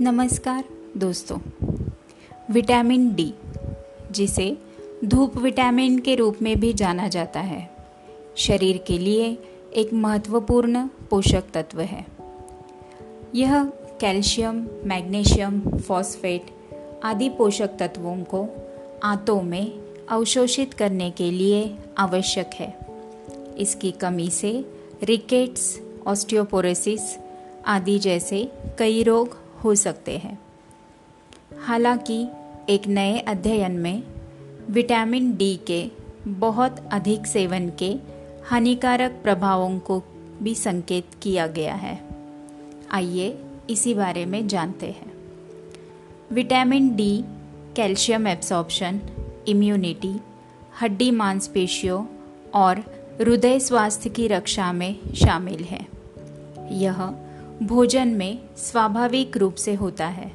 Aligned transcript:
नमस्कार 0.00 0.64
दोस्तों, 0.96 1.38
vitamin 2.50 3.14
D 3.14 3.34
जिसे 4.12 4.58
धूप 5.04 5.36
विटामिन 5.36 5.98
के 5.98 6.14
रूप 6.14 6.38
में 6.42 6.60
भी 6.60 6.72
जाना 6.72 7.08
जाता 7.08 7.40
है, 7.40 7.70
शरीर 8.36 8.78
के 8.86 8.98
लिए 8.98 9.38
एक 9.76 9.92
महत्वपूर्ण 9.92 10.86
पोषक 11.10 11.42
तत्व 11.54 11.80
है। 11.80 12.06
यह 13.34 13.64
कैल्शियम, 14.00 14.66
मैग्नीशियम, 14.84 15.60
फॉस्फेट 15.78 16.46
आदि 17.04 17.28
पोषक 17.28 17.70
तत्वों 17.78 18.16
को 18.16 18.48
आंतों 19.02 19.42
में 19.42 19.72
अवशोषित 20.08 20.74
करने 20.74 21.10
के 21.10 21.30
लिए 21.30 21.76
आवश्यक 21.98 22.50
है। 22.54 22.78
इसकी 23.58 23.90
कमी 23.90 24.30
से 24.30 24.64
रिकेट्स, 25.02 25.80
ऑस्टियोपोरोसिस 26.06 27.18
आदि 27.66 27.98
जैसे 27.98 28.52
कई 28.78 29.02
रोग 29.02 29.43
हो 29.64 29.74
सकते 29.74 30.18
हैं। 30.18 30.38
हालाँकि, 31.64 32.28
एक 32.68 32.86
नए 32.86 33.18
अध्ययन 33.18 33.72
में, 33.72 34.02
विटामिन 34.70 35.36
डी 35.36 35.60
के 35.66 35.90
बहुत 36.26 36.88
अधिक 36.92 37.26
सेवन 37.26 37.72
के 37.78 37.96
हानिकारक 38.46 39.10
प्रभावों 39.10 39.78
को 39.78 40.02
भी 40.42 40.54
संकेत 40.54 41.06
किया 41.22 41.46
गया 41.46 41.74
है। 41.74 42.08
आइए 42.90 43.38
इसी 43.70 43.94
बारे 43.94 44.26
में 44.26 44.48
जानते 44.48 44.86
हैं। 44.86 45.12
Vitamin 46.32 46.96
D, 46.96 47.24
calcium 47.76 48.26
absorption, 48.26 49.00
immunity, 49.48 50.20
हड्डी 50.82 51.10
मांसपेशियों 51.10 52.06
और 52.54 52.78
हृदय 53.20 53.60
स्वास्थ्य 53.60 54.10
की 54.10 54.28
रक्षा 54.28 54.72
में 54.72 55.14
शामिल 55.14 55.64
है। 55.64 55.86
यह 56.70 57.23
भोजन 57.62 58.08
में 58.08 58.56
स्वाभाविक 58.56 59.36
रूप 59.36 59.54
से 59.54 59.74
होता 59.74 60.06
है 60.06 60.32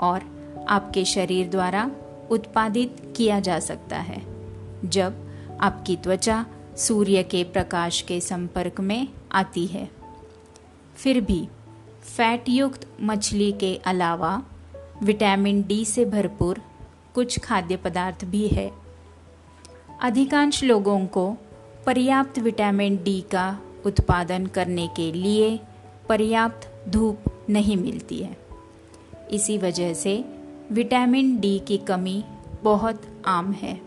और 0.00 0.22
आपके 0.68 1.04
शरीर 1.04 1.48
द्वारा 1.48 1.90
उत्पादित 2.30 3.14
किया 3.16 3.40
जा 3.40 3.58
सकता 3.60 3.96
है। 3.96 4.22
जब 4.84 5.30
आपकी 5.60 5.96
त्वचा 5.96 6.46
सूर्य 6.76 7.22
के 7.22 7.44
प्रकाश 7.44 8.00
के 8.00 8.20
संपर्क 8.20 8.80
में 8.80 9.08
आती 9.32 9.66
है, 9.66 9.90
फिर 10.94 11.20
भी 11.20 11.48
फैट 12.16 12.48
युक्त 12.48 12.88
मछली 13.00 13.52
के 13.52 13.76
अलावा 13.76 14.42
विटामिन 15.02 15.62
डी 15.62 15.84
से 15.84 16.04
भरपूर 16.04 16.62
कुछ 17.14 17.38
खाद्य 17.38 17.76
पदार्थ 17.76 18.24
भी 18.24 18.48
है। 18.48 18.70
अधिकांश 20.02 20.64
लोगों 20.64 21.06
को 21.06 21.36
पर्याप्त 21.86 22.38
विटामिन 22.38 22.96
डी 22.96 23.20
का 23.20 23.58
उत्पादन 23.86 24.46
करने 24.46 24.88
के 24.96 25.12
लिए 25.12 25.60
पर्याप्त 26.10 26.88
धूप 26.88 27.18
नहीं 27.50 27.76
मिलती 27.76 28.18
है। 28.18 28.36
इसी 29.30 29.58
वजह 29.58 29.94
से 29.94 30.24
विटामिन 30.72 31.40
डी 31.40 31.58
की 31.58 31.78
कमी 31.78 32.24
बहुत 32.62 33.02
आम 33.26 33.52
है। 33.52 33.80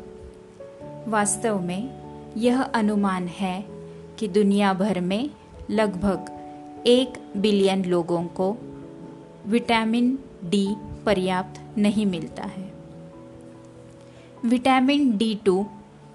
वास्तव 1.08 1.62
में 1.62 1.90
यह 2.38 2.62
अनुमान 2.62 3.28
है 3.28 3.66
कि 4.20 4.28
दुनिया 4.28 4.74
भर 4.74 5.00
में 5.00 5.30
लगभग 5.72 6.32
एक 6.88 7.14
बिलियन 7.38 7.86
लोगों 7.86 8.24
को 8.24 8.58
विटामिन 9.46 10.20
डी 10.44 10.76
पर्याप्त 11.06 11.78
नहीं 11.78 12.06
मिलता 12.06 12.44
है। 12.44 12.74
विटामिन 14.46 15.18
डी 15.18 15.40
टू 15.46 15.66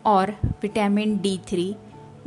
और 0.04 0.30
विटामिन 0.62 1.18
डी 1.18 1.40
थ्री 1.48 1.76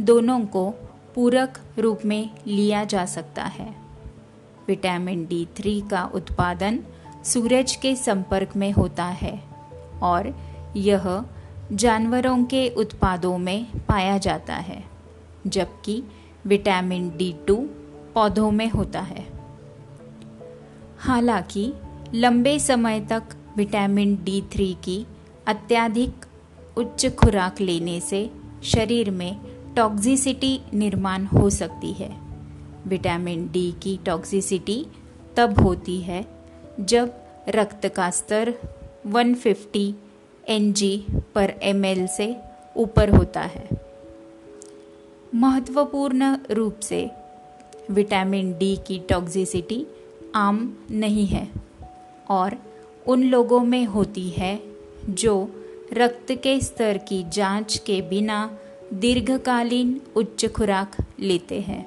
दोनों 0.02 0.45
को 0.45 0.73
पूरक 1.16 1.59
रूप 1.80 2.00
में 2.06 2.30
लिया 2.48 2.84
जा 2.84 3.06
सकता 3.06 3.44
है। 3.44 3.76
विटामिन 4.67 5.26
डी 5.26 5.48
थ्री 5.58 5.81
का 5.81 6.12
उत्पादन 6.14 6.80
सूरज 7.23 7.76
के 7.76 7.95
संपर्क 7.95 8.55
में 8.55 8.72
होता 8.72 9.05
है 9.05 9.44
और 10.02 10.36
यह 10.77 11.26
जानवरों 11.73 12.44
के 12.44 12.70
उत्पादों 12.70 13.38
में 13.38 13.66
पाया 13.66 14.17
जाता 14.17 14.55
है, 14.55 14.83
जबकि 15.48 16.04
विटामिन 16.45 17.17
डी 17.17 17.36
टू 17.48 17.55
पौधों 18.14 18.52
में 18.52 18.70
होता 18.70 19.02
है। 19.02 19.27
हालाँकि, 20.98 21.73
लंबे 22.14 22.60
समय 22.60 23.00
तक 23.00 23.23
विटामिन 23.58 24.20
डी 24.23 24.42
थ्री 24.42 24.77
की 24.83 25.05
अत्यधिक 25.48 26.26
उच्च 26.77 27.16
खुराक 27.16 27.61
लेने 27.61 28.00
से 28.00 28.32
शरीर 28.64 29.11
में 29.11 29.51
टॉक्सिसिटी 29.76 30.61
निर्माण 30.73 31.26
हो 31.26 31.49
सकती 31.49 31.93
है। 31.93 32.17
विटामिन 32.87 33.49
डी 33.52 33.71
की 33.71 33.99
टॉक्सिसिटी 34.05 34.86
तब 35.37 35.59
होती 35.59 36.02
है 36.02 36.26
जब 36.80 37.14
रक्त 37.49 37.87
का 37.87 38.09
स्तर 38.09 38.54
150 39.08 39.93
एनजी 40.49 41.05
पर 41.36 41.54
एमएल 41.61 42.08
से 42.08 42.36
ऊपर 42.77 43.09
होता 43.09 43.42
है। 43.42 43.70
महत्वपूर्ण 45.36 46.38
रूप 46.52 46.80
से 46.80 47.11
विटामिन 47.92 48.58
डी 48.58 48.76
की 48.88 48.99
टॉक्सिसिटी 48.99 49.86
आम 50.36 50.77
नहीं 50.92 51.26
है 51.26 51.48
और 52.30 52.58
उन 53.08 53.23
लोगों 53.23 53.59
में 53.59 53.86
होती 53.86 54.30
है 54.30 54.59
जो 55.09 55.52
रक्त 55.93 56.32
के 56.32 56.59
स्तर 56.61 56.98
की 56.98 57.23
जाँच 57.30 57.77
के 57.77 58.02
बिना 58.02 58.58
दीर्घकालीन 58.93 60.02
उच्च 60.15 60.45
खुराक 60.45 60.95
लेते 61.19 61.61
हैं। 61.61 61.85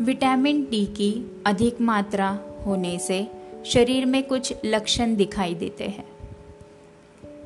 विटामिन 0.00 0.68
डी 0.70 0.86
की 0.86 1.42
अधिक 1.46 1.80
मात्रा 1.80 2.40
होने 2.66 2.98
से 2.98 3.28
शरीर 3.66 4.06
में 4.06 4.22
कुछ 4.22 4.54
लक्षण 4.64 5.16
दिखाई 5.16 5.54
देते 5.54 5.84
हैं। 5.84 6.08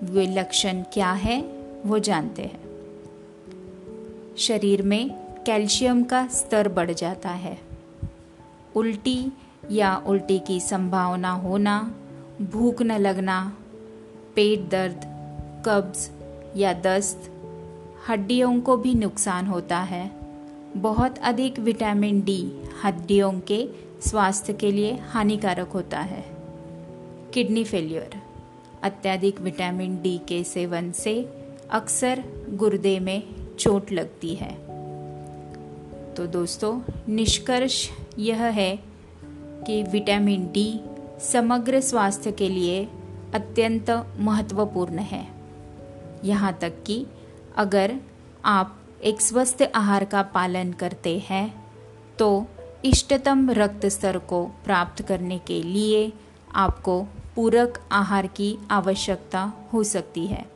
वे 0.03 0.27
लक्षण 0.27 0.83
क्या 0.93 1.13
है, 1.13 1.43
वो 1.87 1.99
जानते 1.99 2.43
हैं। 2.43 2.61
शरीर 4.39 4.83
में 4.83 5.11
कैल्शियम 5.47 6.05
का 6.05 6.27
स्तर 6.27 6.69
बढ़ 6.69 6.93
जाता 6.93 7.31
है। 7.31 7.59
उल्टी 8.77 9.27
या 9.71 9.97
उल्टी 9.97 10.39
की 10.39 10.61
संभावना 10.61 11.31
होना, 11.31 11.95
भूख 12.43 12.83
न 12.83 12.93
लगना, 12.93 13.57
पेट 14.37 14.69
दर्द, 14.69 15.01
कब्ज 15.67 16.11
या 16.57 16.73
दस्त 16.73 17.32
हड्डियों 18.09 18.61
को 18.61 18.77
भी 18.77 18.95
नुकसान 18.95 19.47
होता 19.47 19.79
है। 19.79 20.11
बहुत 20.77 21.19
अधिक 21.19 21.59
विटामिन 21.59 22.21
डी 22.21 22.53
हड्डियों 22.85 23.41
के 23.41 23.69
स्वास्थ्य 24.01 24.53
के 24.53 24.73
लिए 24.73 24.97
हानिकारक 24.97 25.69
होता 25.69 26.01
है। 26.01 26.25
किडनी 27.35 27.65
फेलियर, 27.65 28.11
अत्यधिक 28.83 29.41
विटामिन 29.41 30.03
डी 30.03 30.19
के 30.19 30.45
सेवन 30.45 30.93
से 30.93 31.29
अक्सर 31.71 32.25
गुर्दे 32.51 33.01
में 33.01 33.23
चोट 33.59 33.93
लगती 33.93 34.35
है। 34.35 34.55
तो 36.15 36.27
दोस्तों, 36.27 36.81
निष्कर्ष 37.09 37.91
यह 38.19 38.45
है 38.45 38.79
कि 39.67 39.83
विटामिन 39.83 40.47
डी 40.47 40.81
समग्र 41.21 41.81
स्वास्थ्य 41.81 42.33
के 42.33 42.49
लिए 42.49 42.89
अत्यंत 43.35 44.07
महत्वपूर्ण 44.19 44.99
है। 44.99 45.27
यहाँ 46.25 46.59
तक 46.61 46.73
कि 46.87 47.07
अगर 47.57 47.97
आप 48.45 48.79
एक 49.05 49.21
स्वस्थ 49.21 49.63
आहार 49.75 50.05
का 50.05 50.23
पालन 50.23 50.73
करते 50.73 51.19
हैं 51.19 51.65
तो 52.19 52.47
इष्टतम 52.85 53.51
रक्त 53.51 53.87
स्तर 53.87 54.19
को 54.19 54.45
प्राप्त 54.45 55.03
करने 55.03 55.39
के 55.39 55.63
लिए 55.63 56.13
आपको 56.55 57.03
पूरक 57.37 57.79
आहार 57.93 58.27
की 58.27 58.59
आवश्यकता 58.71 59.53
हो 59.73 59.83
सकती 59.85 60.27
है। 60.27 60.47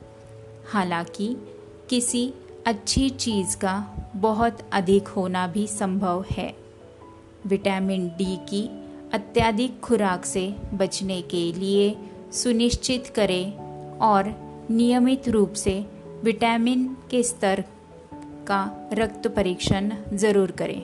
हालाँकि 0.73 1.37
किसी 1.91 2.35
अच्छी 2.67 3.11
चीज़ 3.11 3.57
का 3.57 3.75
बहुत 4.17 4.59
अधिक 4.73 5.09
होना 5.09 5.47
भी 5.47 5.67
संभव 5.67 6.25
है। 6.31 6.57
विटामिन 7.47 8.09
डी 8.09 8.37
की 8.37 8.67
अत्यधिक 9.13 9.81
खुराक 9.81 10.25
से 10.25 10.57
बचने 10.75 11.23
के 11.23 11.53
लिए 11.53 11.97
सुनिश्चित 12.33 13.07
करें 13.07 13.53
और 13.99 14.35
नियमित 14.71 15.29
रूप 15.29 15.53
से 15.53 15.96
विटामिन 16.25 16.87
के 17.11 17.23
स्तर 17.23 17.65
का 18.49 18.61
रक्त 18.93 19.27
परीक्षण 19.29 19.91
ज़रूर 20.13 20.51
करें। 20.51 20.83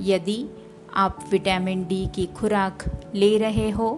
यदि 0.00 0.44
आप 0.94 1.24
विटामिन 1.30 1.84
डी 1.84 2.06
की 2.06 2.26
खुराक 2.36 2.84
ले 3.14 3.36
रहे 3.38 3.68
हो 3.70 3.88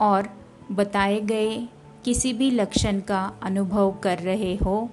और 0.00 0.28
बताए 0.72 1.20
गए 1.20 1.56
किसी 2.04 2.32
भी 2.32 2.50
लक्षण 2.50 3.00
का 3.00 3.20
अनुभव 3.42 3.90
कर 4.02 4.18
रहे 4.18 4.54
हो 4.56 4.88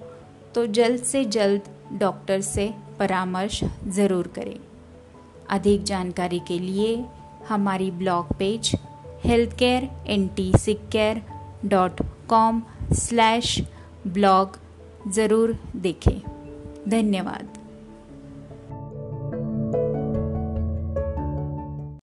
तो 0.54 0.66
जल्द 0.68 1.02
से 1.02 1.24
जल्द 1.36 1.68
डॉक्टर 2.00 2.40
से 2.40 2.72
परामर्श 2.98 3.62
ज़रूर 3.88 4.26
करें। 4.28 4.58
अधिक 5.50 5.84
जानकारी 5.84 6.40
के 6.48 6.58
लिए 6.58 7.04
हमारी 7.48 7.90
blog 7.90 8.32
page 8.38 8.72
health 9.24 9.56
care 9.58 9.88
N 10.06 10.26
T 10.28 10.52
sick 10.58 10.88
care 10.88 11.22
dot 11.64 12.02
com 12.28 12.62
slash 12.96 13.60
blog 14.06 14.58
ज़रूर 15.08 15.56
देखें। 15.76 16.20
धन्यवाद। 16.88 17.49